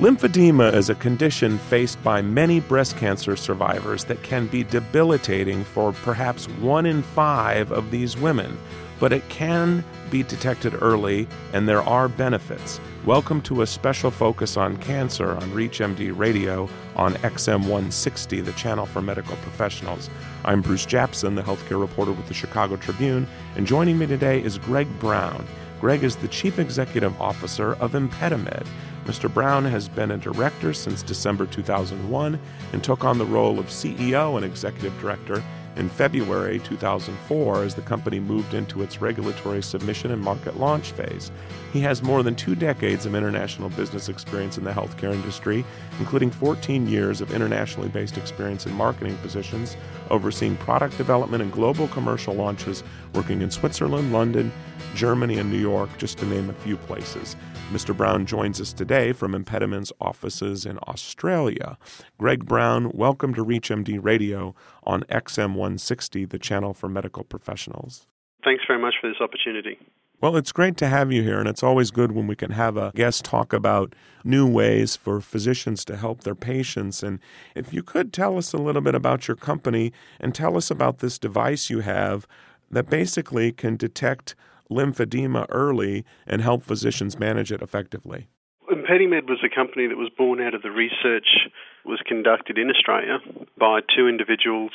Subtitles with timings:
[0.00, 5.92] Lymphedema is a condition faced by many breast cancer survivors that can be debilitating for
[5.92, 8.58] perhaps one in five of these women,
[8.98, 12.80] but it can be detected early and there are benefits.
[13.06, 18.86] Welcome to a special focus on cancer on ReachMD Radio on XM 160, the channel
[18.86, 20.10] for medical professionals.
[20.44, 24.58] I'm Bruce Japsen, the healthcare reporter with the Chicago Tribune, and joining me today is
[24.58, 25.46] Greg Brown.
[25.80, 28.66] Greg is the Chief Executive Officer of ImpediMed.
[29.04, 29.32] Mr.
[29.32, 32.40] Brown has been a director since December 2001
[32.72, 35.42] and took on the role of CEO and Executive Director
[35.76, 41.30] in February 2004 as the company moved into its regulatory submission and market launch phase.
[41.72, 45.64] He has more than two decades of international business experience in the healthcare industry,
[45.98, 49.76] including 14 years of internationally based experience in marketing positions,
[50.10, 52.82] overseeing product development and global commercial launches,
[53.14, 54.52] working in Switzerland, London,
[54.94, 57.36] Germany, and New York, just to name a few places.
[57.72, 57.96] Mr.
[57.96, 61.78] Brown joins us today from ImpediMed's offices in Australia.
[62.18, 68.06] Greg Brown, welcome to ReachMD Radio on XM 160, the channel for medical professionals.
[68.44, 69.78] Thanks very much for this opportunity.
[70.20, 72.78] Well, it's great to have you here, and it's always good when we can have
[72.78, 77.02] a guest talk about new ways for physicians to help their patients.
[77.02, 77.18] And
[77.54, 81.00] if you could tell us a little bit about your company and tell us about
[81.00, 82.26] this device you have
[82.70, 84.34] that basically can detect
[84.70, 88.28] lymphedema early and help physicians manage it effectively.
[88.70, 91.48] ImpediMed was a company that was born out of the research
[91.84, 93.18] was conducted in Australia
[93.58, 94.70] by two individuals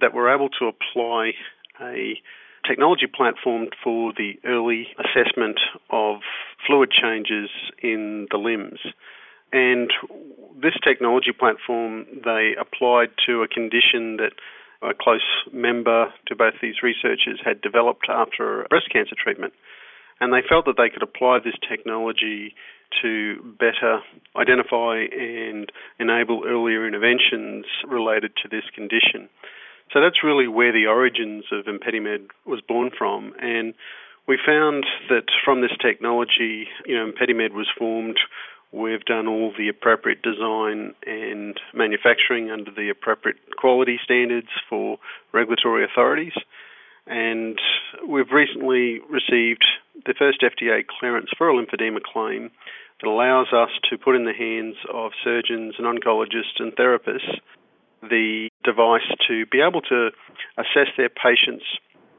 [0.00, 1.32] that were able to apply
[1.80, 2.14] a
[2.66, 6.20] technology platform for the early assessment of
[6.66, 7.50] fluid changes
[7.82, 8.80] in the limbs.
[9.52, 9.90] And
[10.60, 14.32] this technology platform they applied to a condition that
[14.82, 19.52] a close member to both these researchers had developed after breast cancer treatment.
[20.20, 22.54] And they felt that they could apply this technology
[23.02, 24.00] to better
[24.36, 29.28] identify and enable earlier interventions related to this condition.
[29.92, 33.32] So that's really where the origins of ImpediMed was born from.
[33.40, 33.74] And
[34.26, 38.18] we found that from this technology, you know, ImpediMed was formed
[38.74, 44.98] We've done all the appropriate design and manufacturing under the appropriate quality standards for
[45.32, 46.32] regulatory authorities.
[47.06, 47.56] And
[48.08, 49.64] we've recently received
[50.04, 52.50] the first FDA clearance for a lymphedema claim
[53.00, 57.38] that allows us to put in the hands of surgeons and oncologists and therapists
[58.02, 60.10] the device to be able to
[60.58, 61.64] assess their patients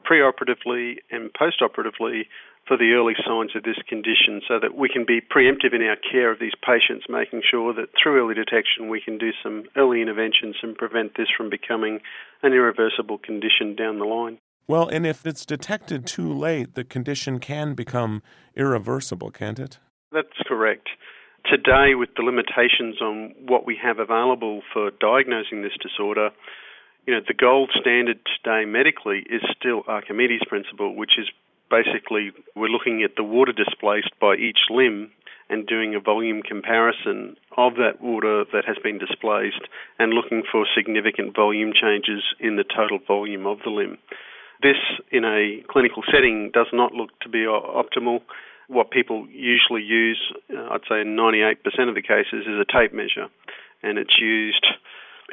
[0.06, 2.30] preoperatively and postoperatively
[2.68, 5.98] for the early signs of this condition so that we can be preemptive in our
[5.98, 10.02] care of these patients, making sure that through early detection we can do some early
[10.02, 12.00] interventions and prevent this from becoming
[12.42, 14.40] an irreversible condition down the line.
[14.68, 18.24] Well, and if it's detected too late, the condition can become
[18.56, 19.78] irreversible, can't it?
[20.12, 20.90] That's correct.
[21.50, 26.32] Today, with the limitations on what we have available for diagnosing this disorder,
[27.06, 31.30] you know, the gold standard today medically is still Archimedes' principle, which is
[31.70, 35.12] basically we're looking at the water displaced by each limb
[35.50, 39.62] and doing a volume comparison of that water that has been displaced
[40.00, 43.98] and looking for significant volume changes in the total volume of the limb.
[44.64, 44.78] This,
[45.12, 48.22] in a clinical setting, does not look to be optimal.
[48.68, 51.56] What people usually use, uh, I'd say in 98%
[51.90, 53.28] of the cases, is a tape measure,
[53.84, 54.66] and it's used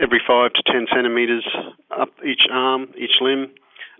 [0.00, 1.46] every 5 to 10 centimetres
[1.90, 3.50] up each arm, each limb,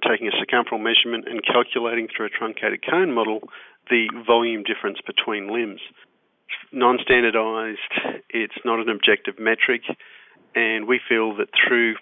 [0.06, 3.48] taking a circumferential measurement and calculating through a truncated cone model
[3.90, 5.80] the volume difference between limbs.
[6.70, 7.78] Non standardized,
[8.30, 9.82] it's not an objective metric,
[10.54, 11.96] and we feel that through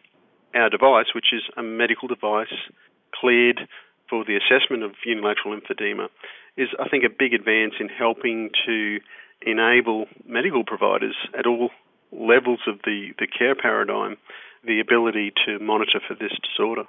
[0.55, 2.53] our device, which is a medical device
[3.15, 3.69] cleared
[4.09, 6.09] for the assessment of unilateral lymphedema,
[6.61, 8.99] is, I think, a big advance in helping to
[9.43, 11.71] enable medical providers at all
[12.13, 14.17] levels of the, the care paradigm
[14.65, 16.83] the ability to monitor for this disorder.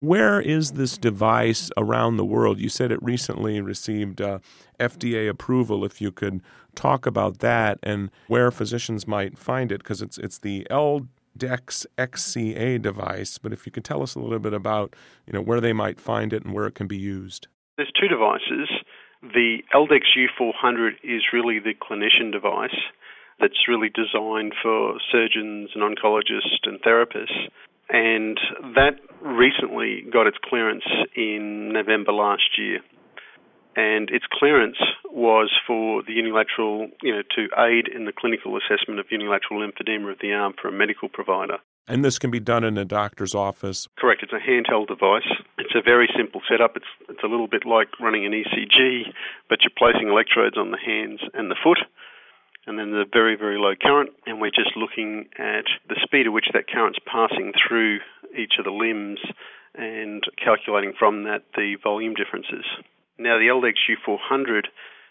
[0.00, 2.60] Where is this device around the world?
[2.60, 4.40] You said it recently received uh,
[4.78, 5.84] FDA approval.
[5.84, 6.42] If you could
[6.74, 12.82] talk about that and where physicians might find it, because it's it's the LDEX XCA
[12.82, 13.38] device.
[13.38, 14.94] But if you could tell us a little bit about
[15.26, 17.46] you know where they might find it and where it can be used.
[17.78, 18.68] There's two devices.
[19.32, 20.02] The LDEX
[20.38, 22.76] U400 is really the clinician device
[23.40, 27.48] that's really designed for surgeons and oncologists and therapists.
[27.88, 28.38] And
[28.74, 30.84] that recently got its clearance
[31.16, 32.80] in November last year.
[33.76, 34.76] And its clearance
[35.10, 40.12] was for the unilateral, you know, to aid in the clinical assessment of unilateral lymphedema
[40.12, 41.58] of the arm for a medical provider.
[41.88, 43.88] And this can be done in a doctor's office.
[43.98, 44.22] Correct.
[44.22, 45.28] It's a handheld device.
[45.74, 46.76] It's a very simple setup.
[46.76, 49.10] It's it's a little bit like running an ECG,
[49.48, 51.78] but you're placing electrodes on the hands and the foot
[52.66, 56.32] and then the very, very low current, and we're just looking at the speed at
[56.32, 57.98] which that current's passing through
[58.38, 59.18] each of the limbs
[59.74, 62.64] and calculating from that the volume differences.
[63.18, 63.74] Now, the LDEX
[64.06, 64.64] U400,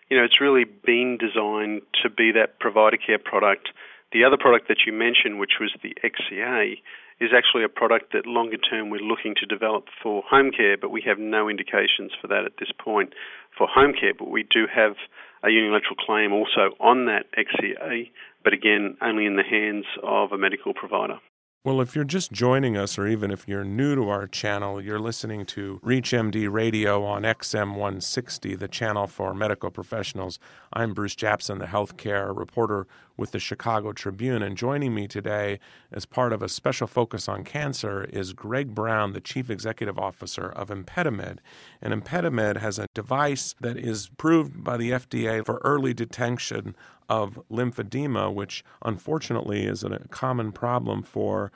[0.09, 3.69] you know, it's really been designed to be that provider care product.
[4.13, 6.77] The other product that you mentioned, which was the XCA,
[7.23, 10.89] is actually a product that longer term we're looking to develop for home care, but
[10.89, 13.13] we have no indications for that at this point
[13.57, 14.13] for home care.
[14.13, 14.95] But we do have
[15.43, 18.11] a unilateral claim also on that XCA,
[18.43, 21.19] but again, only in the hands of a medical provider.
[21.65, 24.99] Well, if you're just joining us, or even if you're new to our channel, you're
[24.99, 30.39] listening to ReachMD Radio on XM 160, the channel for medical professionals.
[30.73, 32.85] I'm Bruce Japsen, the healthcare reporter
[33.15, 35.59] with the Chicago Tribune, and joining me today
[35.91, 40.49] as part of a special focus on cancer is Greg Brown, the Chief Executive Officer
[40.49, 41.37] of ImpediMed.
[41.81, 46.75] And ImpediMed has a device that is approved by the FDA for early detection
[47.07, 51.51] of lymphedema, which unfortunately is a common problem for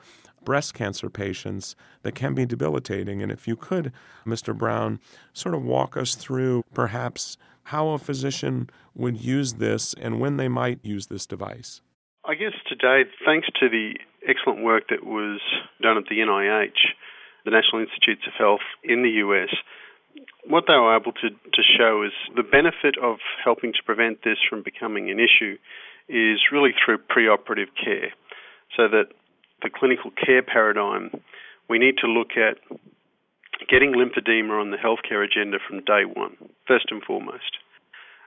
[0.48, 3.20] breast cancer patients that can be debilitating.
[3.20, 3.92] And if you could,
[4.26, 4.56] Mr.
[4.56, 4.98] Brown,
[5.34, 10.48] sort of walk us through perhaps how a physician would use this and when they
[10.48, 11.82] might use this device.
[12.24, 13.92] I guess today, thanks to the
[14.26, 15.38] excellent work that was
[15.82, 16.80] done at the NIH,
[17.44, 19.52] the National Institutes of Health in the US,
[20.46, 24.38] what they were able to, to show is the benefit of helping to prevent this
[24.48, 25.58] from becoming an issue
[26.08, 28.16] is really through preoperative care.
[28.78, 29.12] So that
[29.62, 31.10] the clinical care paradigm,
[31.68, 32.58] we need to look at
[33.68, 37.58] getting lymphedema on the healthcare agenda from day one, first and foremost.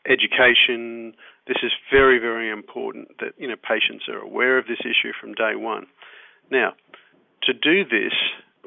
[0.06, 1.14] Education,
[1.48, 5.34] this is very, very important that you know patients are aware of this issue from
[5.34, 5.86] day one.
[6.50, 6.74] Now,
[7.44, 8.14] to do this,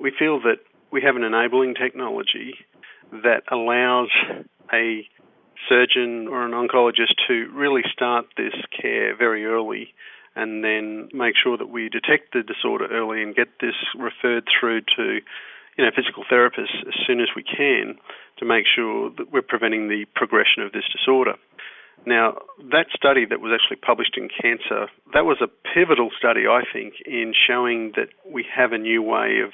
[0.01, 0.59] we feel that
[0.91, 2.55] we have an enabling technology
[3.11, 4.09] that allows
[4.73, 5.07] a
[5.69, 9.95] surgeon or an oncologist to really start this care very early
[10.37, 14.81] and then make sure that we detect the disorder early and get this referred through
[14.97, 15.21] to
[15.77, 17.97] you know physical therapists as soon as we can
[18.39, 21.35] to make sure that we're preventing the progression of this disorder.
[22.07, 22.37] Now,
[22.71, 26.95] that study that was actually published in Cancer, that was a pivotal study, I think,
[27.07, 29.53] in showing that we have a new way of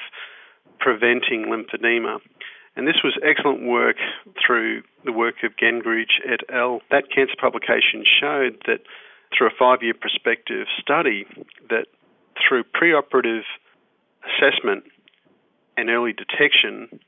[0.80, 2.18] preventing lymphedema
[2.76, 3.96] and this was excellent work
[4.40, 6.80] through the work of Gergich et al.
[6.90, 8.80] That cancer publication showed that
[9.36, 11.26] through a five year prospective study,
[11.68, 11.86] that
[12.36, 13.42] through preoperative
[14.24, 14.84] assessment
[15.76, 17.00] and early detection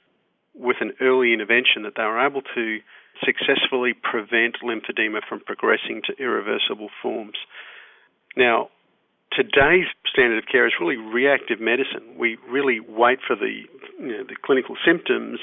[0.55, 2.79] with an early intervention that they were able to
[3.25, 7.37] successfully prevent lymphedema from progressing to irreversible forms.
[8.37, 8.69] Now,
[9.33, 12.17] today's standard of care is really reactive medicine.
[12.19, 13.65] We really wait for the
[13.99, 15.41] you know, the clinical symptoms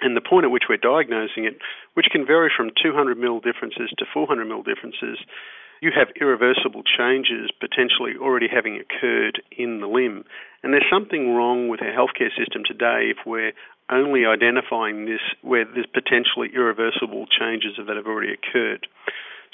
[0.00, 1.58] and the point at which we're diagnosing it,
[1.94, 5.18] which can vary from 200 mil differences to 400 mil differences.
[5.80, 10.24] You have irreversible changes potentially already having occurred in the limb.
[10.62, 13.52] And there's something wrong with our healthcare system today if we're
[13.90, 18.86] only identifying this where there's potentially irreversible changes that have already occurred.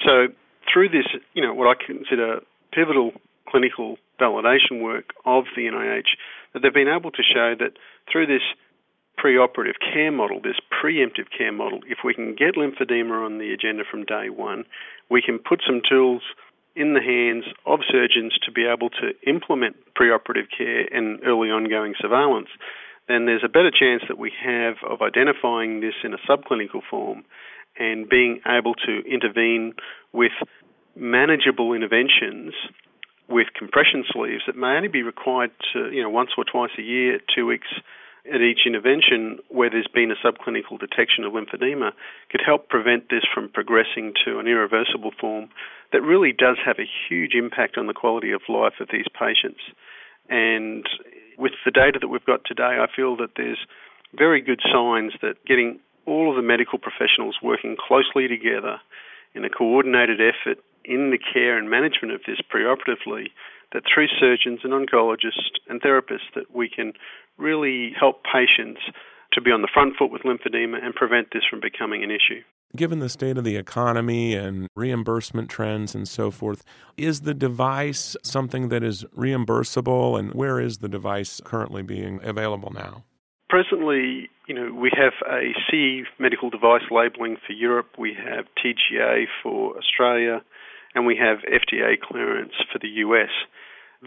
[0.04, 0.28] So
[0.72, 2.40] through this, you know, what I consider
[2.72, 3.12] pivotal
[3.48, 6.16] clinical validation work of the NIH
[6.52, 7.72] that they've been able to show that
[8.10, 8.42] through this
[9.18, 13.84] preoperative care model, this preemptive care model, if we can get lymphedema on the agenda
[13.88, 14.64] from day one,
[15.10, 16.22] we can put some tools
[16.76, 21.94] in the hands of surgeons to be able to implement preoperative care and early ongoing
[22.00, 22.48] surveillance,
[23.06, 27.24] then there's a better chance that we have of identifying this in a subclinical form
[27.78, 29.74] and being able to intervene
[30.12, 30.32] with
[30.96, 32.54] manageable interventions
[33.28, 36.82] with compression sleeves that may only be required to, you know, once or twice a
[36.82, 37.68] year, two weeks
[38.32, 41.92] at each intervention where there's been a subclinical detection of lymphedema
[42.30, 45.48] could help prevent this from progressing to an irreversible form
[45.92, 49.60] that really does have a huge impact on the quality of life of these patients.
[50.30, 50.88] And
[51.36, 53.58] with the data that we've got today, I feel that there's
[54.14, 58.80] very good signs that getting all of the medical professionals working closely together
[59.34, 63.28] in a coordinated effort in the care and management of this preoperatively
[63.74, 66.94] that through surgeons and oncologists and therapists that we can
[67.36, 68.80] really help patients
[69.32, 72.40] to be on the front foot with lymphedema and prevent this from becoming an issue.
[72.76, 76.64] Given the state of the economy and reimbursement trends and so forth,
[76.96, 82.72] is the device something that is reimbursable and where is the device currently being available
[82.72, 83.04] now?
[83.48, 89.26] Presently, you know, we have a CE medical device labeling for Europe, we have TGA
[89.42, 90.42] for Australia,
[90.94, 93.30] and we have FDA clearance for the US.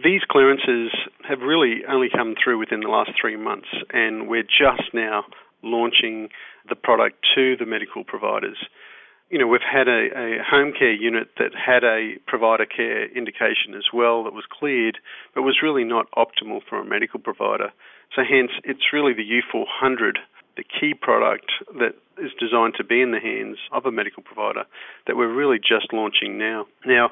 [0.03, 0.91] These clearances
[1.27, 5.24] have really only come through within the last three months, and we're just now
[5.63, 6.29] launching
[6.70, 8.58] the product to the medical providers.
[9.29, 13.74] you know, we've had a, a, home care unit that had a provider care indication
[13.75, 15.00] as well that was cleared,
[15.36, 17.72] but was really not optimal for a medical provider.
[18.15, 20.15] So, hence, it's really the U400,
[20.58, 24.66] the key product that is designed to be in the hands of a medical provider
[25.06, 26.66] that we're really just launching now.
[26.86, 27.12] Now,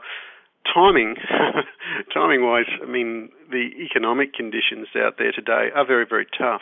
[0.74, 1.16] timing,
[2.14, 6.62] timing wise, I mean, the economic conditions out there today are very, very tough.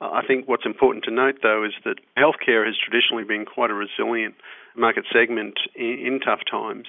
[0.00, 3.74] I think what's important to note, though, is that healthcare has traditionally been quite a
[3.74, 4.36] resilient
[4.76, 6.86] market segment in, in tough times.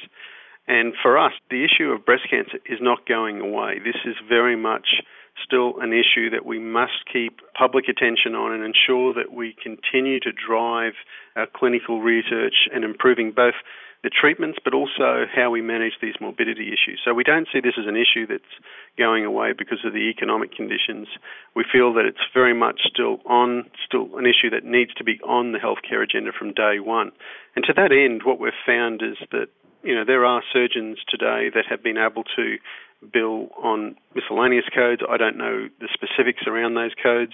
[0.68, 3.80] And for us, the issue of breast cancer is not going away.
[3.80, 5.02] This is very much
[5.44, 10.20] still an issue that we must keep public attention on and ensure that we continue
[10.20, 10.94] to drive
[11.36, 13.56] our clinical research and improving both
[14.04, 17.02] the treatments but also how we manage these morbidity issues.
[17.04, 18.56] So we don't see this as an issue that's
[18.98, 21.08] going away because of the economic conditions.
[21.56, 25.20] We feel that it's very much still on, still an issue that needs to be
[25.22, 27.12] on the healthcare agenda from day one.
[27.56, 29.48] And to that end, what we've found is that
[29.84, 32.58] you know there are surgeons today that have been able to
[33.02, 35.02] bill on miscellaneous codes.
[35.08, 37.34] I don't know the specifics around those codes,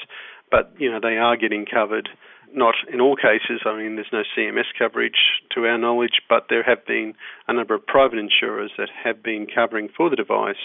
[0.52, 2.10] but you know they are getting covered.
[2.54, 3.62] Not in all cases.
[3.66, 7.14] I mean, there's no CMS coverage to our knowledge, but there have been
[7.48, 10.56] a number of private insurers that have been covering for the device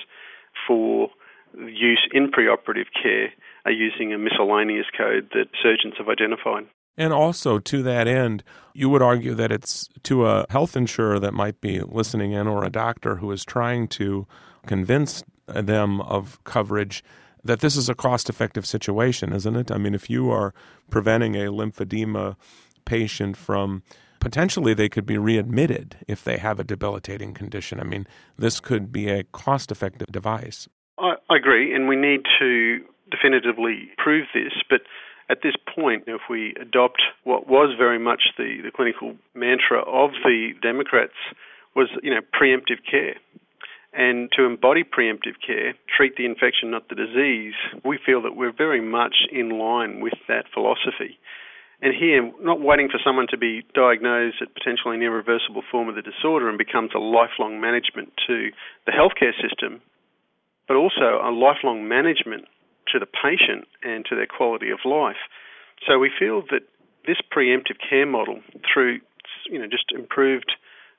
[0.69, 1.11] for
[1.57, 3.33] use in preoperative care
[3.65, 6.67] are using a miscellaneous code that surgeons have identified.
[6.97, 8.43] And also, to that end,
[8.75, 12.65] you would argue that it's to a health insurer that might be listening in or
[12.65, 14.27] a doctor who is trying to
[14.67, 17.03] convince them of coverage
[17.43, 19.71] that this is a cost effective situation, isn't it?
[19.71, 20.53] I mean, if you are
[20.91, 22.37] preventing a lymphedema
[22.85, 23.83] patient from
[24.21, 27.81] potentially they could be readmitted if they have a debilitating condition.
[27.81, 30.69] I mean, this could be a cost effective device.
[30.99, 34.83] I, I agree, and we need to definitively prove this, but
[35.29, 40.11] at this point, if we adopt what was very much the, the clinical mantra of
[40.25, 41.15] the Democrats
[41.75, 43.15] was, you know, preemptive care.
[43.93, 47.55] And to embody preemptive care, treat the infection, not the disease,
[47.85, 51.19] we feel that we're very much in line with that philosophy.
[51.83, 55.97] And here, not waiting for someone to be diagnosed at potentially an irreversible form of
[55.97, 58.51] the disorder and becomes a lifelong management to
[58.87, 59.81] the healthcare system,
[60.69, 62.45] but also a lifelong management
[62.93, 65.17] to the patient and to their quality of life.
[65.89, 66.63] So we feel that
[67.07, 68.41] this preemptive care model,
[68.73, 69.01] through
[69.51, 70.53] you know just improved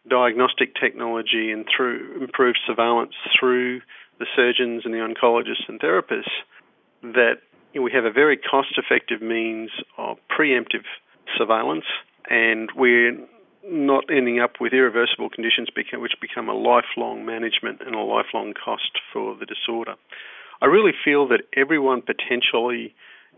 [0.10, 3.82] diagnostic technology and through improved surveillance through
[4.20, 6.32] the surgeons and the oncologists and therapists,
[7.02, 7.36] that
[7.74, 10.86] we have a very cost-effective means of preemptive
[11.38, 11.86] surveillance,
[12.30, 13.18] and we're
[13.64, 18.92] not ending up with irreversible conditions which become a lifelong management and a lifelong cost
[19.14, 19.96] for the disorder.
[20.62, 22.94] I really feel that everyone potentially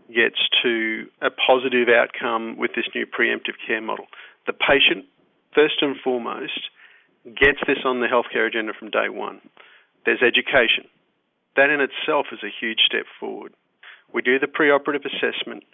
[0.08, 4.06] gets to a positive outcome with this new preemptive care model.
[4.46, 5.06] The patient,
[5.54, 6.68] first and foremost,
[7.24, 9.40] gets this on the healthcare agenda from day one.
[10.04, 10.84] There's education.
[11.56, 13.54] That in itself is a huge step forward.
[14.12, 15.64] We do the preoperative assessment.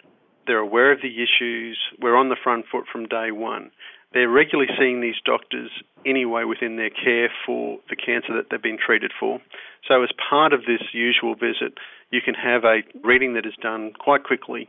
[0.47, 1.77] They're aware of the issues.
[1.99, 3.71] We're on the front foot from day one.
[4.13, 5.71] They're regularly seeing these doctors
[6.05, 9.39] anyway within their care for the cancer that they've been treated for.
[9.87, 11.77] So, as part of this usual visit,
[12.11, 14.67] you can have a reading that is done quite quickly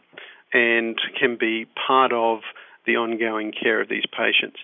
[0.53, 2.41] and can be part of
[2.87, 4.59] the ongoing care of these patients.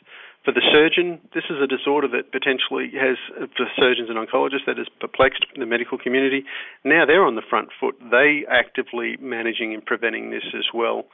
[0.49, 3.21] For the surgeon, this is a disorder that potentially has,
[3.52, 6.43] for surgeons and oncologists, that has perplexed the medical community.
[6.87, 7.97] Now they're on the front foot.
[8.00, 11.05] They actively managing and preventing this as well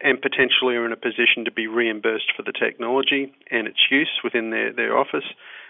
[0.00, 4.20] and potentially are in a position to be reimbursed for the technology and its use
[4.22, 5.26] within their, their office.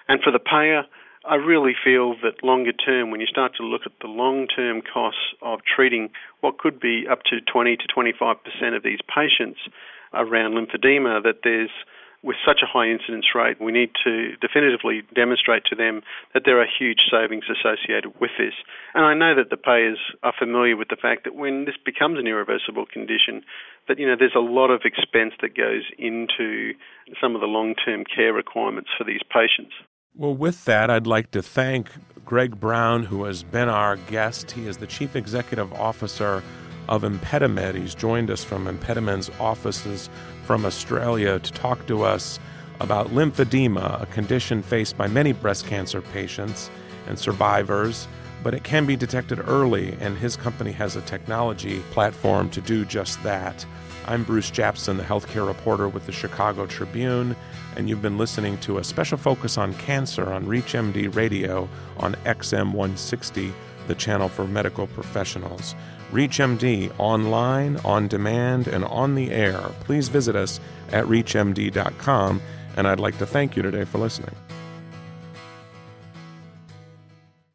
[0.08, 0.84] And for the payer,
[1.24, 4.82] I really feel that longer term, when you start to look at the long term
[4.82, 6.10] costs of treating
[6.42, 9.60] what could be up to 20 to 25% of these patients
[10.12, 11.72] around lymphedema, that there's
[12.26, 16.02] with such a high incidence rate, we need to definitively demonstrate to them
[16.34, 18.52] that there are huge savings associated with this.
[18.94, 22.18] And I know that the payers are familiar with the fact that when this becomes
[22.18, 23.46] an irreversible condition,
[23.86, 26.74] that you know there's a lot of expense that goes into
[27.22, 29.72] some of the long-term care requirements for these patients.
[30.16, 31.90] Well, with that, I'd like to thank
[32.24, 34.50] Greg Brown, who has been our guest.
[34.50, 36.42] He is the Chief Executive Officer
[36.88, 37.74] of ImpediMed.
[37.74, 40.08] He's joined us from ImpediMed's offices
[40.46, 42.38] from Australia to talk to us
[42.78, 46.70] about lymphedema, a condition faced by many breast cancer patients
[47.08, 48.06] and survivors,
[48.44, 52.84] but it can be detected early, and his company has a technology platform to do
[52.84, 53.66] just that.
[54.06, 57.34] I'm Bruce Japsen, the healthcare reporter with the Chicago Tribune,
[57.74, 62.66] and you've been listening to a special focus on cancer on ReachMD Radio on XM
[62.66, 63.52] 160,
[63.88, 65.74] the channel for medical professionals.
[66.12, 69.60] ReachMD online, on demand, and on the air.
[69.80, 70.60] Please visit us
[70.92, 72.40] at reachmd.com
[72.76, 74.34] and I'd like to thank you today for listening.